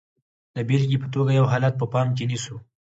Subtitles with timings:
[0.55, 2.55] د بېلګې په توګه یو حالت په پام کې نیسو.